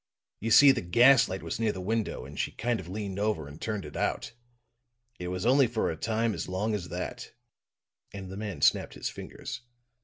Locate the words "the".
0.71-0.81, 1.71-1.79, 8.31-8.35